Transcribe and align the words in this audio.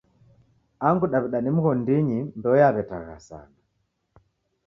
Angu 0.87 1.05
Daw'ida 1.11 1.39
ni 1.41 1.51
mighondinyi 1.55 2.19
mbeo 2.37 2.55
yaw'etagha 2.61 3.17
sana. 3.27 3.57